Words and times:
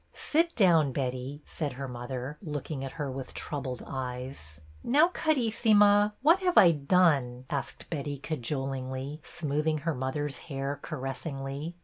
"Sit 0.15 0.55
down, 0.55 0.91
Betty," 0.91 1.43
said 1.45 1.73
her 1.73 1.87
mother, 1.87 2.39
looking 2.41 2.83
at 2.83 2.93
her 2.93 3.11
with 3.11 3.35
troubled 3.35 3.83
eyes." 3.85 4.59
Now, 4.83 5.09
Carissima, 5.09 6.13
what 6.23 6.39
have 6.39 6.57
I 6.57 6.71
done?" 6.71 7.45
asked 7.51 7.87
Betty, 7.91 8.17
cajolingly, 8.17 9.21
smoothing 9.23 9.77
her 9.85 9.93
mother's 9.93 10.39
hair 10.49 10.79
caressingly. 10.81 11.75